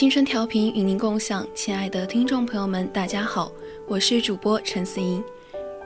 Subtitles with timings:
[0.00, 3.52] 青春调频与您共享，亲爱的听众朋友们，大家好，
[3.86, 5.22] 我是主播陈思莹，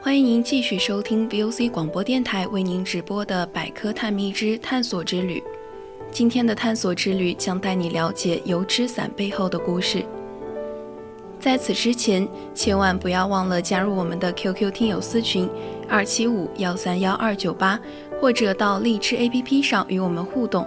[0.01, 5.41] 欢迎您继续收听 VOC 广播电台为您直播的《百科探秘之探索之旅》。
[6.13, 10.07] 今天的探索之旅将带你了解油纸伞背后的故事。
[11.41, 15.51] 在此之前，千万不要忘了加入我们的 QQ 听友私群
[15.89, 17.81] 二七五幺三幺二九八，
[18.21, 20.65] 或者到荔枝 APP 上与我们互动。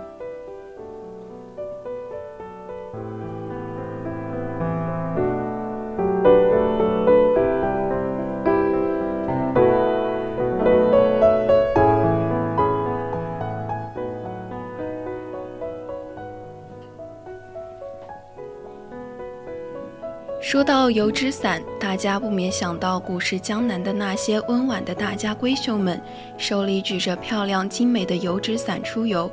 [20.50, 26.02] 说到油纸伞，大家不免想到古时江南的那些温婉的大家闺秀们，
[26.38, 29.30] 手里举着漂亮精美的油纸伞出游。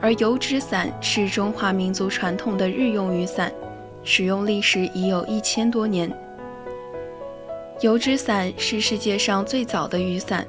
[0.00, 3.52] 而油纸伞是中华民族传统的日用雨伞，
[4.04, 6.10] 使用历史已有一千多年。
[7.82, 10.46] 油纸伞是世界上最早的雨伞，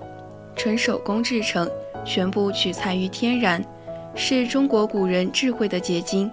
[0.56, 1.69] 纯手工制成，
[2.06, 3.62] 全部取材于天然，
[4.16, 6.31] 是中国古人智慧的结晶。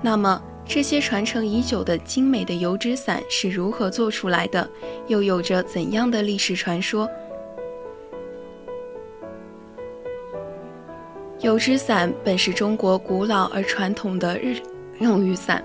[0.00, 4.70] 那么，这些传承已久的精美的油纸伞是如何做出来的？
[5.08, 7.10] 又有着怎样的历史传说？
[11.40, 14.60] 油纸伞本是中国古老而传统的日
[15.00, 15.60] 用雨伞，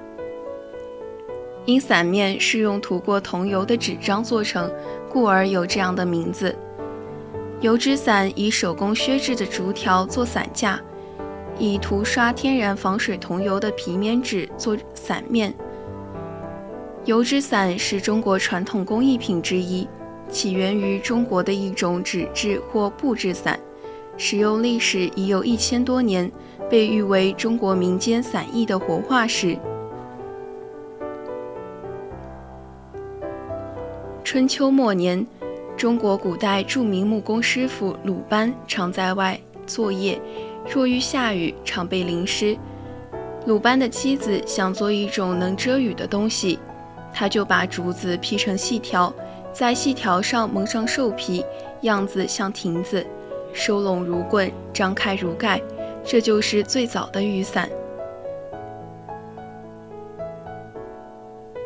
[1.66, 4.74] 因伞面是用涂过桐油的纸张做成，
[5.08, 6.56] 故而有这样的名字。
[7.62, 10.82] 油纸伞以手工削制的竹条做伞架。
[11.58, 15.54] 以涂刷天然防水桐油的皮棉纸做伞面。
[17.06, 19.88] 油纸伞是中国传统工艺品之一，
[20.30, 23.60] 起源于中国的一种纸质或布制伞，
[24.18, 26.32] 使用历史已有一千多年，
[26.70, 29.58] 被誉为中国民间伞艺的活化石。
[34.24, 35.26] 春秋末年，
[35.78, 40.20] 中国古代著名木工师傅鲁班常在外作业。
[40.68, 42.58] 若遇下雨，常被淋湿。
[43.46, 46.60] 鲁班的妻子想做一种能遮雨的东西，
[47.14, 49.14] 他就把竹子劈成细条，
[49.54, 51.46] 在细条上蒙上兽皮，
[51.82, 53.06] 样子像亭子，
[53.54, 55.62] 收拢如棍，张开如盖，
[56.04, 57.70] 这就是最早的雨伞。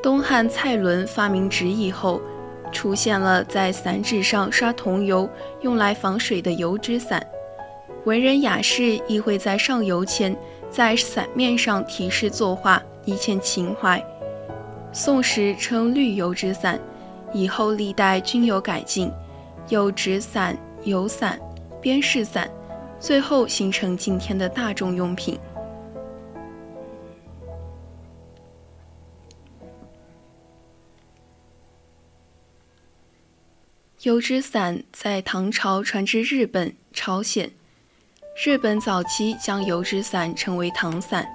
[0.04, 2.22] 东汉蔡伦发明纸以后，
[2.72, 5.28] 出现了在伞纸上刷桐油，
[5.62, 7.26] 用来防水的油纸伞。
[8.06, 10.36] 文人雅士亦会在上油前，
[10.70, 14.04] 在伞面上题诗作画，以显情怀。
[14.94, 16.80] 宋时称绿油纸伞，
[17.34, 19.12] 以后历代均有改进，
[19.68, 21.40] 有纸伞、油伞、
[21.82, 22.50] 边饰伞，
[23.00, 25.38] 最后形成今天的大众用品。
[34.04, 37.52] 油纸伞在唐朝传至日本、朝鲜。
[38.42, 41.28] 日本早期将油纸伞称为唐伞，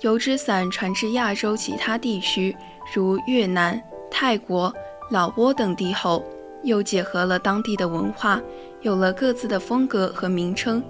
[0.00, 2.56] 油纸伞传至亚洲其他地区，
[2.92, 3.80] 如越南、
[4.10, 4.74] 泰国、
[5.10, 6.24] 老挝等地后，
[6.64, 8.40] 又结合了当地的文化，
[8.80, 10.82] 有了各自的风格和名称。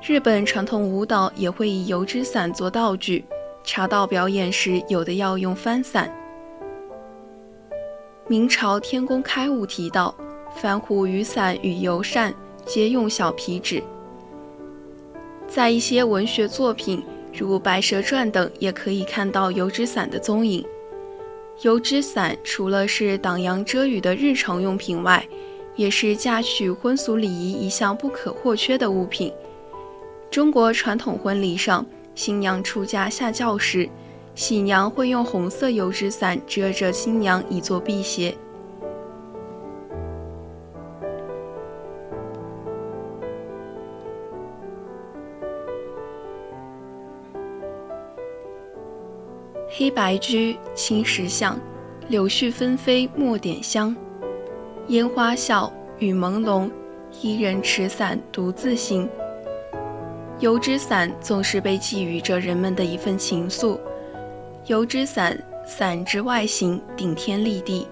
[0.00, 3.24] 日本传统舞蹈也会以油纸伞做道具，
[3.64, 6.08] 茶道表演时有的要用帆伞。
[8.28, 10.14] 明朝天工开物提到，
[10.54, 12.32] 帆壶雨伞与油扇。
[12.66, 13.80] 皆用小皮纸，
[15.46, 17.00] 在一些文学作品，
[17.32, 20.66] 如《白蛇传》等，也可以看到油纸伞的踪影。
[21.62, 25.24] 油纸伞除了是挡阳遮雨的日常用品外，
[25.76, 29.32] 也是嫁娶婚俗礼仪一项不可或缺的物品。
[30.28, 31.86] 中国传统婚礼上，
[32.16, 33.88] 新娘出嫁下轿时，
[34.34, 38.36] 喜娘会用红色油纸伞遮着新娘，以作辟邪。
[49.78, 51.60] 黑白驹，青石巷，
[52.08, 53.94] 柳絮纷飞墨点香。
[54.86, 56.70] 烟花笑，雨朦胧，
[57.20, 59.06] 一人持伞独自行。
[60.40, 63.78] 油纸伞总是被寄予着人们的一份情愫。
[64.64, 67.86] 油纸伞，伞之外形顶天立地，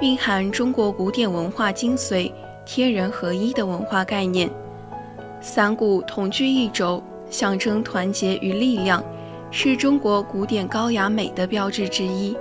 [0.00, 2.30] 蕴含中国古典文化精髓，
[2.64, 4.48] 天人合一的文化概念。
[5.40, 9.02] 伞骨同居一轴，象征团结与力量。
[9.50, 12.36] 是中国古典高雅美的标志之一。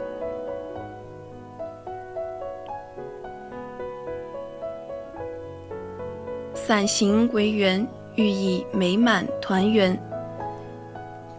[6.53, 9.97] 伞形为圆，寓意美满团圆。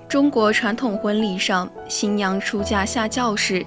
[0.08, 3.64] 中国传统婚礼上，新娘出嫁下轿时，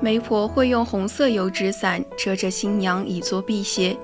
[0.00, 3.94] 媒婆会用红色油纸伞遮着新娘，以作辟邪。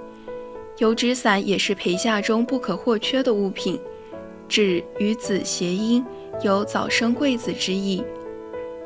[0.76, 3.80] 油纸伞也是陪嫁中不可或缺的物品，
[4.48, 6.04] 纸与子谐音。
[6.40, 8.02] 有早生贵子之意，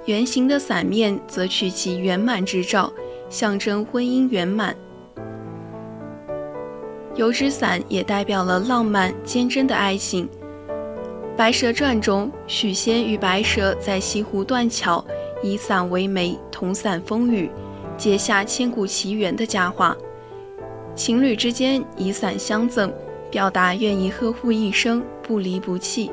[0.06, 2.92] 圆形的伞面则取其圆满之兆，
[3.30, 4.74] 象征婚姻圆满。
[7.14, 10.28] 油纸伞也代表了浪漫坚贞的爱情。
[11.38, 15.02] 《白蛇传》中，许仙与白蛇在西湖断桥，
[15.42, 17.50] 以伞为媒，同伞风雨，
[17.96, 19.96] 结下千古奇缘的佳话。
[20.94, 22.92] 情侣之间以伞相赠，
[23.30, 26.10] 表达愿意呵护一生，不离不弃。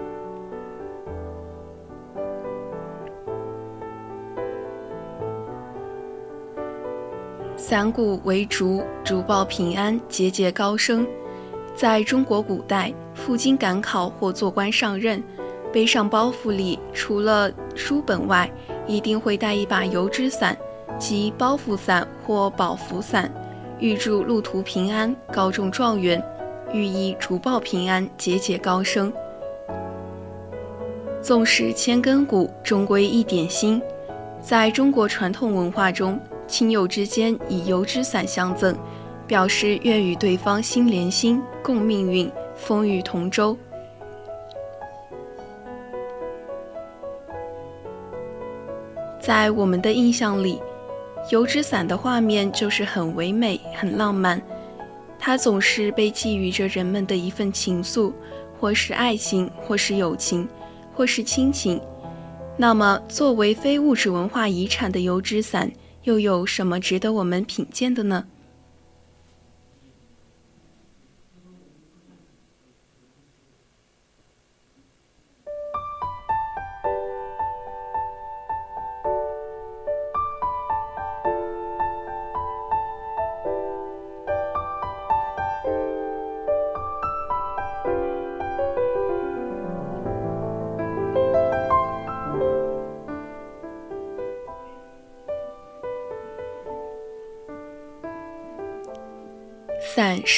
[7.74, 11.08] 伞骨为竹，竹报平安，节节高升。
[11.74, 15.24] 在中国古代，赴京赶考或做官上任，
[15.72, 18.48] 背上包袱里除了书本外，
[18.86, 20.56] 一定会带一把油纸伞，
[21.00, 23.28] 即包袱伞或保福伞，
[23.80, 26.24] 预祝路途平安、高中状元，
[26.72, 29.12] 寓意竹报平安、节节高升。
[31.24, 33.82] 纵使千根骨，终归一点心。
[34.40, 36.20] 在中国传统文化中。
[36.48, 38.78] 亲友之间以油纸伞相赠，
[39.26, 43.58] 表示愿与对方心连心，共命运，风雨同舟。
[49.20, 50.62] 在我们的印象里，
[51.32, 54.42] 油纸伞的画面就是很唯美、很浪漫，
[55.18, 58.12] 它总是被寄予着人们的一份情愫，
[58.60, 60.48] 或是爱情，或是友情，
[60.94, 61.82] 或是亲情。
[62.58, 65.72] 那么，作为非物质文化遗产的油纸伞。
[66.04, 68.26] 又有什么值得我们品鉴的呢？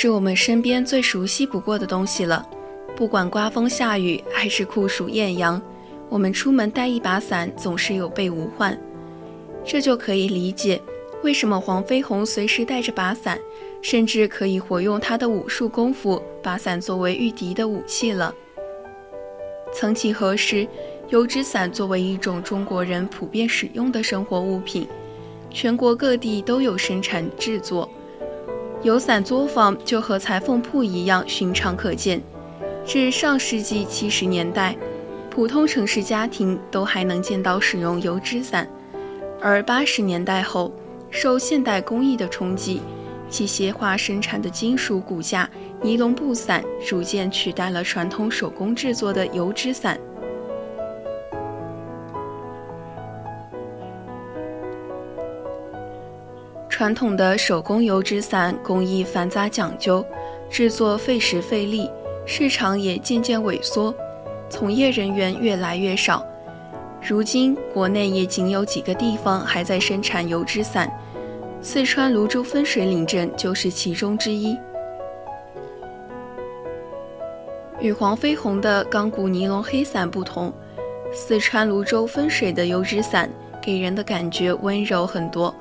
[0.06, 2.48] 是我们身边最熟悉不过的东西了，
[2.96, 5.60] 不管刮风下雨还是酷暑艳阳，
[6.10, 8.80] 我们出门带一把伞总是有备无患。
[9.64, 10.80] 这就可以理解
[11.24, 13.40] 为什么黄飞鸿随时带着把伞，
[13.82, 18.32] 甚至可以活用他的武术功夫，把伞作为御敌的武器了。
[19.74, 20.68] 曾几何时，
[21.10, 24.88] 油纸伞作为一种中国人普遍使用的生活物品，
[25.50, 27.90] 全国各地都有生产制作。
[28.86, 32.22] 油伞作坊就和裁缝铺一样寻常可见。
[32.86, 34.78] 至上世纪七十年代，
[35.28, 38.70] 普通城市家庭都还能见到使用油纸伞。
[39.42, 40.72] 而八十年代后，
[41.10, 42.80] 受现代工艺的冲击，
[43.28, 45.50] 机械化生产的金属骨架
[45.82, 50.00] 尼龙布伞逐渐取代了传统手工制作的油纸伞。
[56.78, 60.06] 传统的手工油纸伞工艺繁杂讲究，
[60.50, 61.90] 制作费时费力，
[62.26, 63.96] 市场也渐渐萎缩，
[64.50, 66.22] 从业人员越来越少。
[67.02, 70.92] 如今，国内也仅有几个地方还在生产油纸伞，
[71.62, 74.58] 四川泸州分水岭镇就是其中之一。
[77.80, 80.52] 与黄飞鸿的钢骨尼龙黑伞不同，
[81.14, 83.30] 四川泸州分水的油纸伞
[83.62, 85.56] 给人的感觉温柔很多。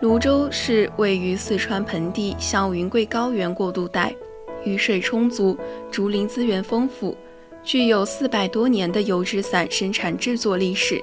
[0.00, 4.14] 泸州是位于四川盆地向云贵高原过渡带，
[4.62, 5.58] 雨水充足，
[5.90, 7.16] 竹林资源丰富，
[7.64, 11.02] 具有四百多年的油纸伞生产制作历史。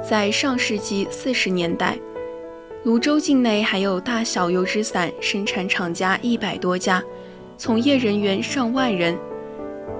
[0.00, 1.98] 在上世纪四十年代，
[2.84, 7.02] 泸州境内还有大小油纸伞生产厂家一百多家，
[7.58, 9.18] 从业人员上万人。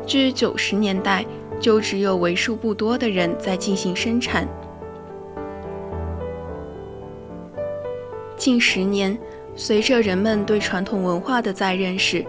[0.06, 1.26] 至九十年代，
[1.58, 4.48] 就只有为数不多的人在进行生产。
[8.36, 9.16] 近十年，
[9.54, 12.24] 随着人们对传统文化的再认识，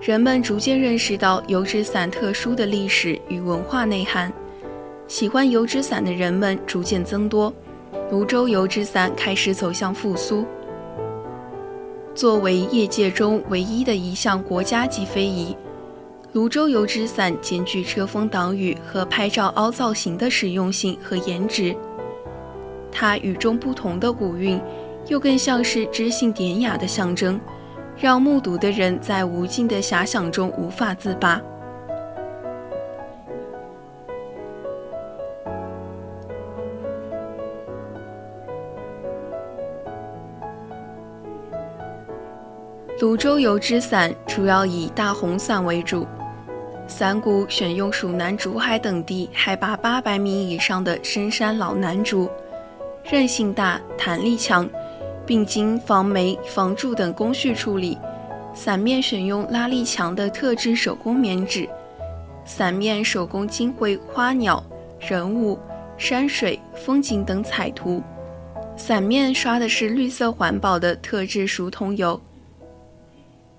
[0.00, 4.32] 人们逐渐认识到油纸伞特殊的历史与文化内涵。
[5.08, 7.52] 喜欢油纸伞的人们逐渐增多，
[8.10, 10.46] 泸州油纸伞开始走向复苏。
[12.14, 15.56] 作为业界中唯一的一项国家级非遗，
[16.32, 21.74] 泸州油纸伞兼具遮风挡雨和拍照凹造型的实用性和颜值。
[22.92, 24.60] 它与众不同的古韵，
[25.10, 27.38] 又更像是知性典雅的象征，
[27.96, 31.42] 让目睹的人在无尽的遐想中无法自拔。
[42.96, 46.06] 泸州油纸伞主要以大红伞为主，
[46.86, 52.30] 伞骨选用蜀南竹海等地海拔八百米以上的深山老楠竹，
[53.02, 54.68] 韧性大、弹力强，
[55.30, 57.96] 并经防霉、防蛀等工序处理。
[58.52, 61.68] 伞面选用拉力强的特制手工棉纸，
[62.44, 64.60] 伞面手工精绘花鸟、
[64.98, 65.56] 人物、
[65.96, 68.02] 山水、风景等彩图，
[68.76, 72.20] 伞面刷的是绿色环保的特制熟桐油。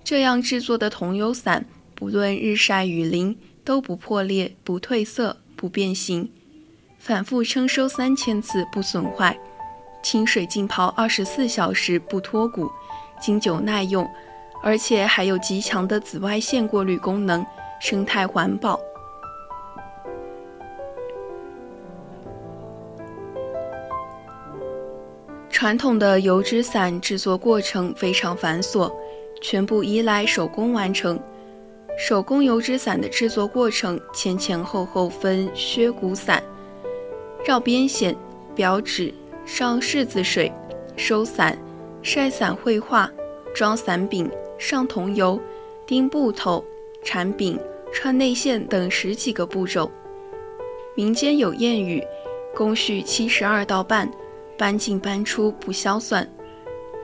[0.04, 1.64] 这样制作的桐油伞，
[1.94, 6.30] 不论日晒雨淋都不破裂、不褪色、不变形，
[6.98, 9.38] 反复称收三千次不损坏，
[10.02, 12.70] 清水浸泡二十四小时不脱骨，
[13.20, 14.08] 经久耐用，
[14.62, 17.44] 而且还有极强的紫外线过滤功能，
[17.80, 18.78] 生态环保。
[25.50, 28.92] 传统的油纸伞制作过程非常繁琐。
[29.44, 31.18] 全部依赖手工完成。
[31.98, 36.40] 手工油纸伞的制作过程前前后后分削骨伞、
[37.44, 38.14] 绕边线、
[38.54, 39.12] 裱纸、
[39.44, 40.50] 上柿子水、
[40.96, 41.56] 收伞、
[42.02, 43.10] 晒伞绘画、
[43.54, 45.38] 装伞柄、上桐油、
[45.86, 46.64] 钉布头、
[47.02, 47.58] 缠柄、
[47.92, 49.90] 穿内线等十几个步骤。
[50.94, 52.02] 民间有谚语
[52.54, 54.10] ：“工序七十二道半，
[54.56, 56.26] 搬进搬出不消算。”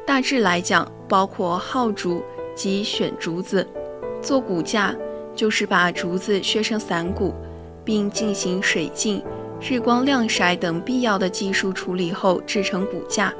[0.06, 2.22] 大致来讲，包括号竹
[2.54, 3.66] 及选竹子，
[4.22, 4.94] 做骨架
[5.34, 7.34] 就是把竹子削成伞骨，
[7.84, 9.22] 并进行水浸、
[9.60, 13.32] 日光晾晒等必要的技术处理后制成骨架。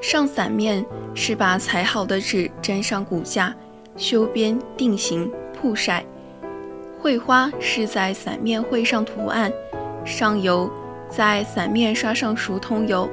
[0.00, 0.84] 上伞面
[1.14, 3.54] 是把裁好的纸粘上骨架，
[3.96, 6.04] 修边、定型、曝晒。
[7.00, 9.52] 绘花是在伞面绘上图案，
[10.04, 10.70] 上油。
[11.08, 13.08] 在伞面刷上熟桐油，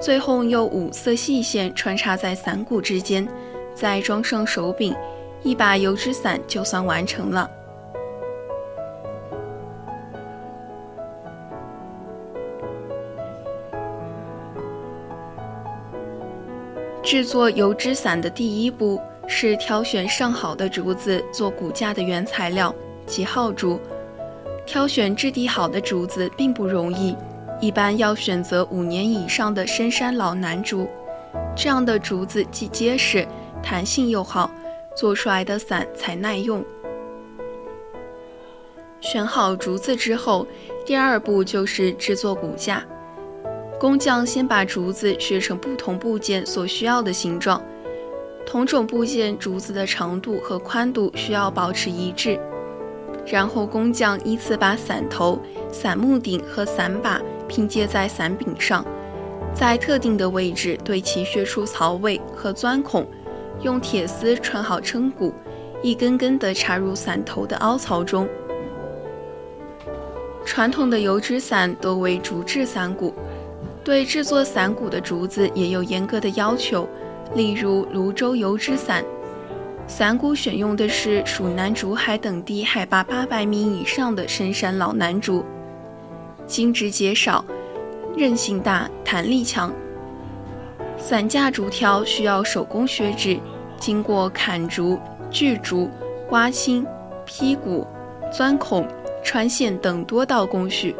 [0.00, 3.28] 最后用五色细线穿插在伞骨之间，
[3.74, 4.94] 再装上手柄，
[5.42, 7.50] 一把油纸伞就算完成了。
[17.12, 23.78] 制作油纸伞的第一步是挑选上好的竹子做骨架的原材料及号竹。
[24.64, 27.14] 挑选质地好的竹子并不容易。
[27.60, 30.88] 一般要选择五年以上的深山老楠竹，
[31.54, 33.28] 这样的竹子既结实，
[33.62, 34.50] 弹性又好，
[34.96, 36.64] 做出来的伞才耐用。
[39.02, 40.46] 选好竹子之后，
[40.86, 42.82] 第二步就是制作骨架。
[43.82, 47.60] 工匠先把竹子削成不同部件所需要的形状，
[48.46, 52.38] 同种部件竹子的长度和宽度需要保持一致。
[53.26, 55.36] 然后工匠依次把伞头、
[55.72, 57.20] 伞木顶和伞把。
[57.48, 58.86] 拼接在伞柄上，
[59.52, 63.04] 在特定的位置对其削出槽位和钻孔，
[63.62, 65.34] 用铁丝穿好撑骨，
[65.82, 68.28] 一根根地插入伞头的凹槽中。
[70.46, 73.12] 传统的油纸伞多为竹制伞骨，
[73.84, 76.88] 对制作伞骨的竹子也有严格的要求。
[77.34, 79.02] 例如泸州油纸伞，
[79.86, 85.44] 伞骨选用的是蜀南竹海等地海拔八百米以上的深山老楠竹。
[86.46, 87.44] 筋直节少，
[88.16, 89.72] 韧性大，弹力强。
[90.98, 93.38] 伞架竹条需要手工削制，
[93.78, 94.98] 经过砍竹、
[95.30, 95.90] 锯竹、
[96.28, 96.86] 刮青、
[97.24, 97.86] 劈骨、
[98.30, 98.86] 钻孔、
[99.24, 100.94] 穿线等多道工序。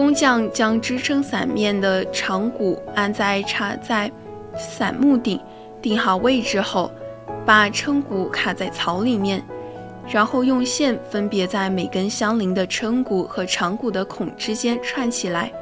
[0.00, 4.10] 工匠将支撑伞面的长骨安在插在
[4.56, 5.38] 伞木顶，
[5.82, 6.90] 定好位置后，
[7.44, 9.44] 把撑骨卡在槽里面，
[10.08, 15.52] 然后用线分别在每根相邻的撑骨和长骨的孔之间串起来，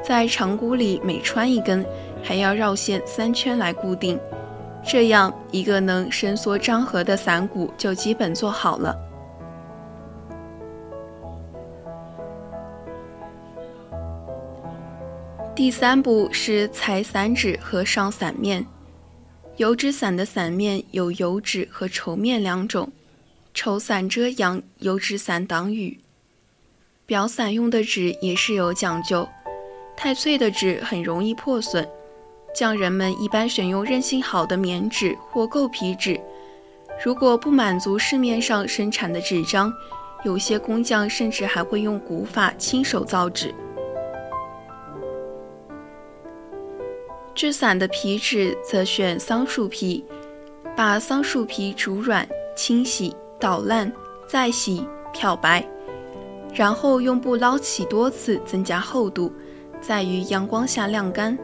[0.00, 1.84] 在长骨里每穿一根，
[2.22, 4.16] 还要绕线三圈来固定。
[4.86, 8.96] 这样一个能伸缩张合的伞骨就基本做好了。
[15.54, 18.64] 第三步是裁伞纸和上伞面。
[19.58, 22.90] 油纸伞的伞面有油纸和绸面两种，
[23.52, 26.00] 绸伞遮阳，油纸伞挡雨。
[27.06, 29.28] 裱伞用的纸也是有讲究，
[29.94, 31.86] 太脆的纸很容易破损。
[32.54, 36.18] 匠人们一般选用韧性好的棉纸或构皮纸。
[37.04, 39.70] 如果不满足市面上生产的纸张，
[40.24, 43.54] 有些工匠甚至还会用古法亲手造纸。
[47.42, 50.04] 制伞的皮纸则选桑树皮，
[50.76, 53.92] 把桑树皮煮软、清洗、捣烂，
[54.28, 55.68] 再洗、漂白，
[56.54, 59.32] 然后用布捞起多次，增加厚度，
[59.80, 61.36] 再于阳光下晾干。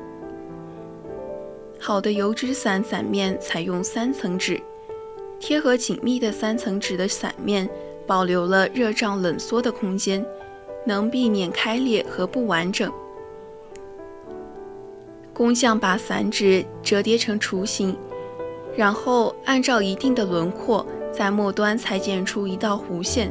[1.81, 4.63] 好的油纸伞伞面采用三层纸，
[5.41, 7.69] 贴合紧密的三层纸的伞面
[8.07, 10.25] 保留了热胀冷缩的空间，
[10.87, 12.89] 能避免开裂和不完整。
[15.39, 17.97] 工匠把伞纸折叠成雏形，
[18.77, 23.31] 然后按照一定的轮廓在末端裁剪出一道弧线，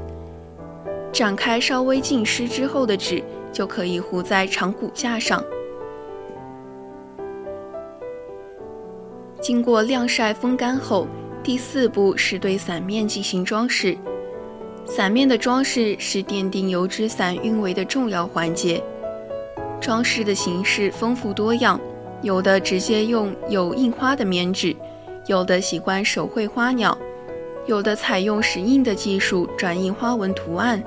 [1.11, 3.21] 展开稍微浸湿之后的纸
[3.51, 5.43] 就可以糊在长骨架上。
[9.41, 11.05] 经过晾晒风干后，
[11.43, 13.97] 第四步是对伞面进行装饰。
[14.85, 18.81] 伞面的装饰是奠定油纸伞韵味的重要环节。
[19.81, 21.79] 装饰的形式丰富多样，
[22.21, 24.75] 有的直接用有印花的棉纸，
[25.27, 26.97] 有的喜欢手绘花鸟，
[27.67, 30.83] 有的采用石印的技术转印花纹图案，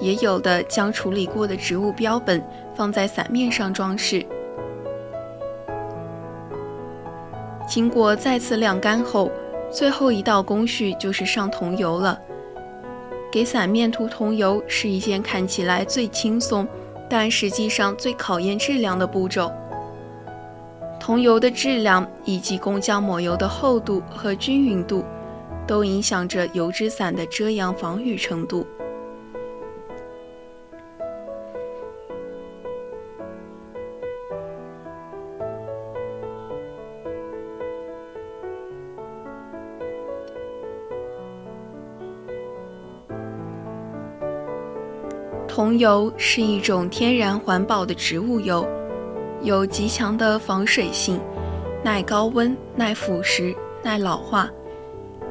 [0.00, 4.26] 也有的将处理过的植物标本放在伞面上装饰。
[7.68, 9.30] 经过再次晾干后，
[9.70, 12.18] 最后一道工序就是上桐油了。
[13.32, 16.66] 给伞面涂桐油是一件看起来最轻松，
[17.08, 19.52] 但实际上最考验质量的步骤。
[21.06, 25.04] 桐油的质量以及工匠抹油的厚度和均匀度，
[25.64, 28.66] 都影响着油纸伞的遮阳防雨程度。
[45.46, 48.68] 桐油是一种天然环保的植物油，
[49.46, 51.20] 有极强的防水性，
[51.84, 54.50] 耐高温、耐腐蚀、耐老化。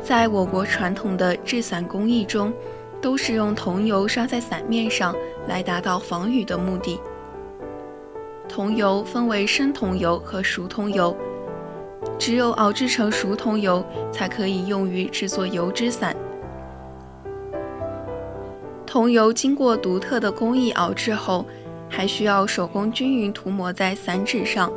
[0.02, 2.54] 在我国传统的制伞工艺中，
[3.02, 5.14] 都是用桐油刷在伞面上
[5.50, 6.98] 来达到防雨的目的。
[8.48, 11.14] 桐油分为生桐油和熟桐油，
[12.18, 16.16] 只有熬制成熟桐油才可以用于制作油纸伞。
[18.88, 21.46] 桐油经过独特的工艺熬制后，
[21.96, 24.70] 还需要手工均匀涂抹在伞纸上，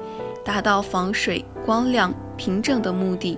[0.44, 3.36] 达到防水、光亮、平整的目的。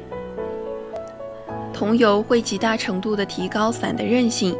[1.73, 4.55] 桐油会极大程度地提高伞的韧性，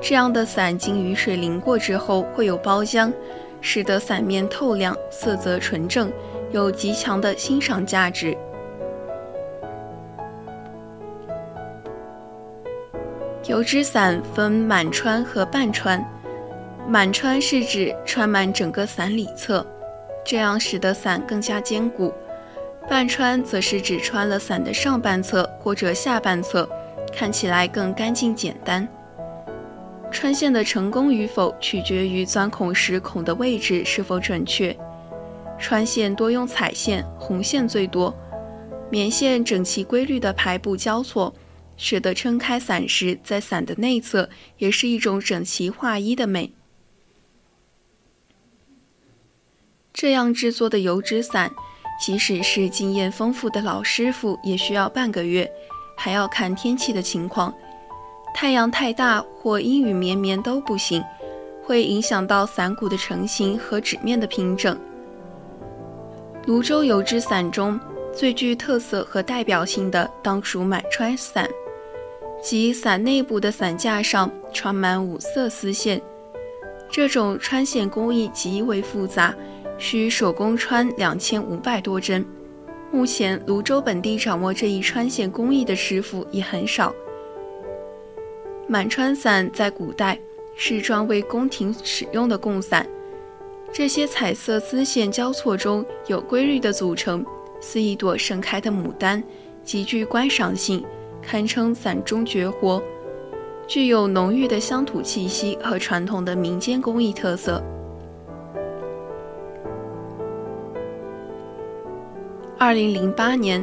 [0.00, 3.12] 这样的伞经雨水淋过之后会有包浆，
[3.60, 6.12] 使得伞面透亮、色泽纯正，
[6.50, 8.36] 有极强的欣赏价值。
[13.46, 16.04] 油纸伞分满穿和半穿，
[16.86, 19.66] 满穿是指穿满整个伞里侧，
[20.24, 22.12] 这样使得伞更加坚固；
[22.88, 26.68] 半穿则是指穿了伞的上半侧或者下半侧，
[27.12, 28.86] 看起来更干净简单。
[30.10, 34.76] 穿线的成功与否取决于钻孔时孔的位置是否准确。
[35.58, 38.14] 穿线多用彩线，红线最多，
[38.90, 41.34] 棉线整齐规律的排布交错。
[41.76, 46.52] 使得撑开伞时，在伞的内侧也是一种整齐划一的美。
[49.94, 51.48] 这样制作的油纸伞，
[52.00, 55.48] 即使是经验丰富的老师傅，也需要半个月，
[55.96, 57.54] 还要看天气的情况。
[58.34, 61.00] 太阳太大或阴雨绵绵都不行，
[61.62, 64.76] 会影响到伞骨的成型和纸面的平整。
[66.44, 67.78] 泸州油纸伞中
[68.12, 71.48] 最具特色和代表性的，当属满穿伞。
[72.42, 76.02] 即伞内部的伞架上穿满五色丝线，
[76.90, 79.32] 这种穿线工艺极为复杂，
[79.78, 82.24] 需手工穿两千五百多针。
[82.90, 86.94] 目前，泸州本地掌握这一穿线工艺的师傅也很少。
[88.68, 90.18] 满川伞在古代
[90.56, 92.86] 是专为宫廷使用的贡伞，
[93.72, 97.26] 这些彩色丝线交错中有规律的组成，
[97.60, 99.22] 似一朵盛开的牡丹，
[99.64, 100.84] 极具观赏性，
[101.20, 102.82] 堪称伞中绝活。
[103.66, 107.62] 具有浓郁的乡土气息和传统的民间工艺特色。
[112.66, 113.62] 二零零八年，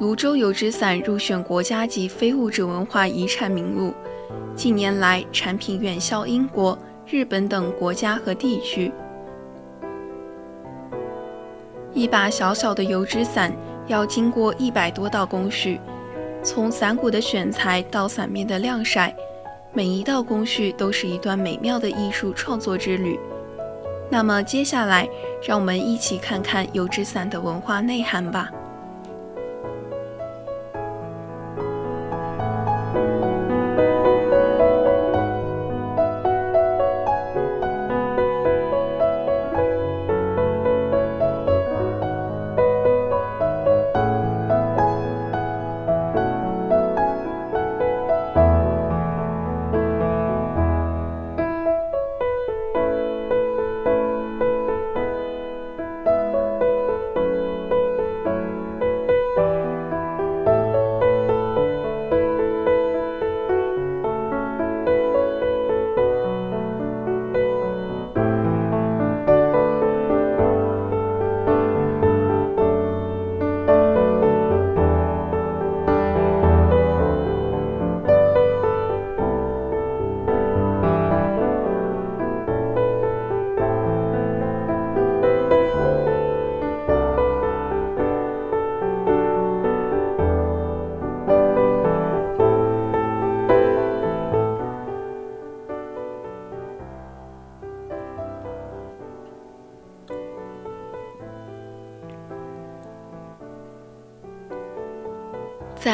[0.00, 3.94] 泸州油纸伞入选国家级非物质文化遗产名录。
[4.56, 8.90] 近年来，产品远销英国、日本等国家和地区。
[11.94, 15.78] 一把小小的油纸伞要经过一百多道工序，
[16.42, 19.14] 从伞骨的选材到伞面的晾晒。
[19.72, 23.16] 每一道工序都是一段美妙的艺术创作之旅。
[24.10, 25.08] 那么，接下来
[25.42, 28.50] 让我们一起看看油纸伞的文化内涵吧。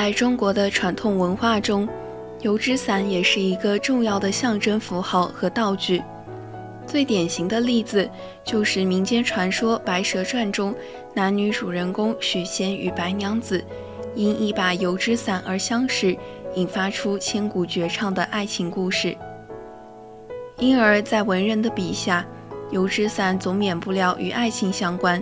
[0.07, 1.88] 在中国的传统文化中，
[2.42, 6.01] 油纸伞也是一个重要的象征符号和道具。
[6.87, 8.09] 最典型的例子
[8.45, 10.73] 就是民间传说《白蛇传》中
[11.12, 13.61] 男女主人公许仙与白娘子
[14.14, 16.16] 因一把油纸伞而相识，
[16.55, 19.16] 引发出千古绝唱的爱情故事。
[20.61, 22.25] 因而，在文人的笔下，
[22.71, 25.21] 油纸伞总免不了与爱情相关。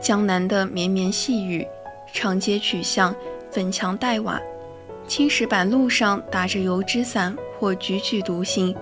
[0.00, 1.66] 江南的绵绵细雨，
[2.10, 3.14] 长街曲巷。
[3.52, 4.40] 粉墙黛瓦，
[5.06, 8.74] 青石板路上打着油纸伞，或踽踽独行，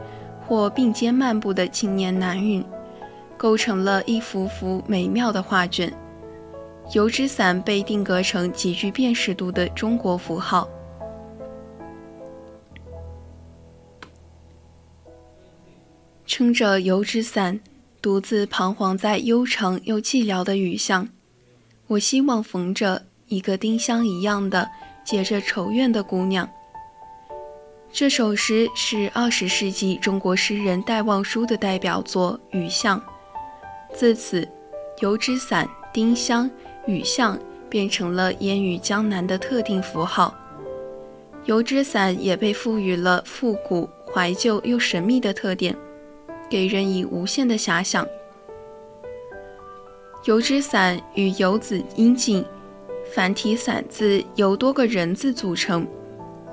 [0.46, 2.64] 或并肩漫步的青年男女，
[3.36, 5.92] 构成了一幅幅美妙的画卷。
[6.92, 10.68] 油纸伞被定格成极具辨识度的中国符号。
[16.26, 17.58] 撑着油纸伞，
[18.00, 21.08] 独自彷徨在悠长又寂寥的雨巷，
[21.88, 23.02] 我希望逢着。
[23.30, 24.68] 一个丁香一样的
[25.04, 26.46] 结着愁怨的姑娘。
[27.92, 33.00] 这首诗是二十世纪中国诗人戴望舒的代表作《雨巷》，
[33.94, 34.46] 自此，
[34.98, 36.50] 油纸伞、丁香、
[36.86, 37.38] 雨巷
[37.68, 40.34] 变成了烟雨江南的特定符号。
[41.44, 45.76] 油纸伞也被赋予了复古、怀旧又神秘的特点，
[46.50, 48.04] 给人以无限的遐想。
[50.24, 52.44] 油纸伞与游子音近。
[53.12, 55.86] 繁体“伞”字由多个人字组成，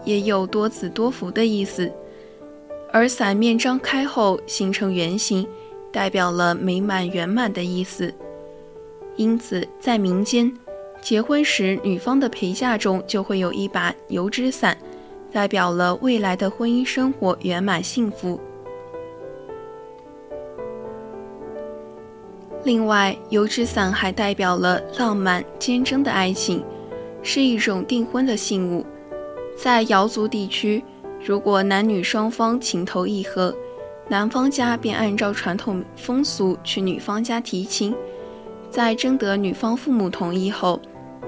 [0.04, 1.92] 也有多子多福的意思。
[2.92, 5.48] 而伞面张开后形成圆形，
[5.92, 8.14] 代表了美满圆满的意思。
[9.18, 10.52] 因此，在民间，
[11.02, 14.78] 结婚时女方的陪嫁中就会有一把油纸伞，
[15.32, 18.40] 代表了未来的婚姻生活圆满幸福。
[22.68, 26.62] 另外，油纸伞还代表了浪漫坚贞的爱情，
[27.24, 28.86] 是一种订婚的信物。
[29.58, 30.84] 在瑶族地区，
[31.24, 33.56] 如果男女双方情投意合，
[34.10, 37.96] 男方家便按照传统风俗去女方家提亲。
[38.70, 40.78] 在征得女方父母同意后，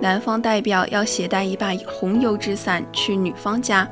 [0.01, 3.89] 男方代表要携带一把红油纸伞去女方家，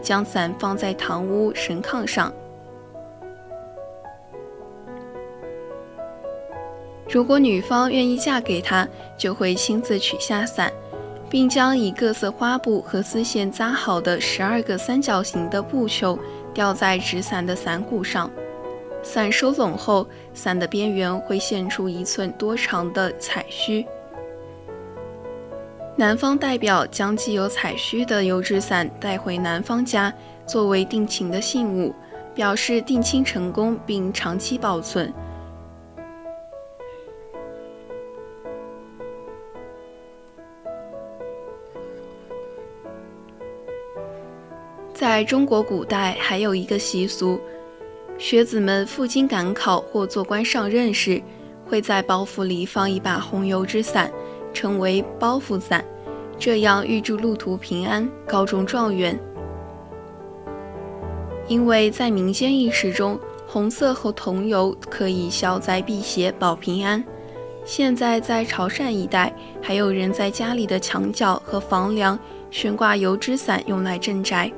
[0.00, 2.32] 将伞放在堂屋神炕上。
[7.08, 10.72] 如果女方愿意嫁给他，就会亲自取下伞，
[11.30, 16.18] 并将以各色花布和丝线扎好的十二个三角形的布球
[16.52, 18.30] 吊在纸伞的伞骨上。
[19.02, 23.86] 伞收拢后，伞的边缘会现出一寸多长的彩须。
[25.94, 30.12] 男方代表将既有彩须的油纸伞带回男方家，
[30.44, 31.94] 作为定情的信物，
[32.34, 35.10] 表示定亲成功并长期保存。
[45.16, 47.40] 在中国古代，还有一个习俗：
[48.18, 51.22] 学子们赴京赶考或做官上任时，
[51.64, 54.12] 会在包袱里放一把红油纸伞，
[54.52, 55.82] 称为包袱伞，
[56.38, 59.18] 这样预祝路途平安、高中状元。
[61.48, 67.02] 因为在民间意识中，红色和桐油可以消灾辟邪、保平安。
[67.64, 72.18] 现在在潮汕一带，还有人在家里的墙角和房梁
[72.50, 74.52] 悬挂油纸伞，用来镇宅。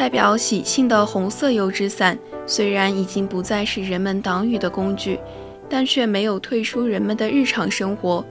[0.00, 5.20] 代表喜庆的红色油纸伞，虽然已经不再是人们挡雨的工具，
[5.68, 8.24] 但却没有退出人们的日常生活。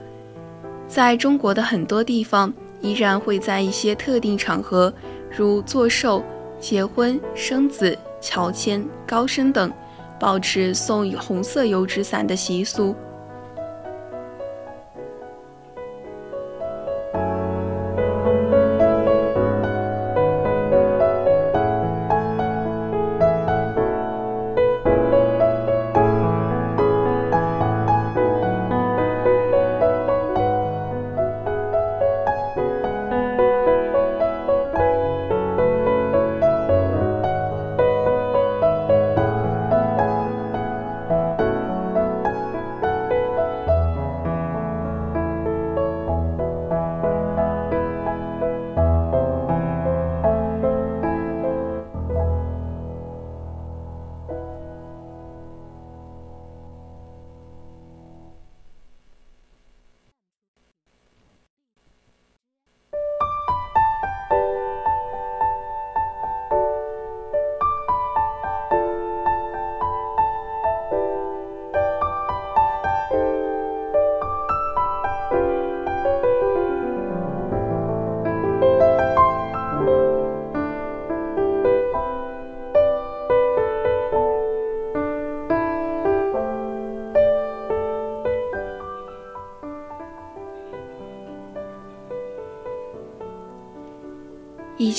[0.88, 4.92] 在中国的很多地方，依然会在一些特定场合，
[5.30, 6.24] 如做寿、
[6.58, 9.72] 结婚、生子、乔迁、高升等，
[10.18, 12.96] 保持送红色油纸伞的习俗。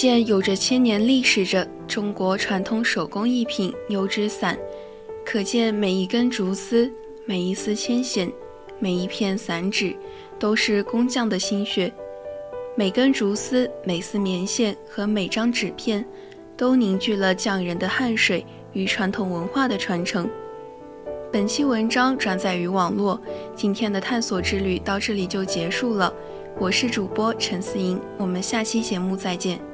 [0.01, 4.57] 件有着千年历史的中国传统手工艺品——油纸伞，
[5.23, 6.91] 可见每一根竹丝、
[7.23, 8.31] 每一丝牵线、
[8.79, 9.95] 每一片伞纸，
[10.39, 11.93] 都是工匠的心血。
[12.75, 16.03] 每根竹丝、每丝棉线和每张纸片，
[16.57, 20.27] 都凝聚了匠人的汗水与传统文化的传承。
[21.31, 23.21] 本期文章转载于网络，
[23.55, 26.11] 今天的探索之旅到这里就结束了。
[26.57, 29.70] 我是主播陈思莹，我们下期节目再见。